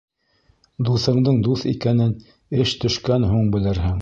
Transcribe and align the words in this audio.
Дуҫыңдың 0.87 1.37
дуҫ 1.49 1.67
икәнен 1.75 2.17
эш 2.65 2.77
төшкән 2.85 3.33
һуң 3.35 3.51
белерһең. 3.59 3.99